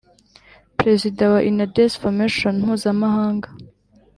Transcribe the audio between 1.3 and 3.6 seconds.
wa Inades Formation Mpuzamahanga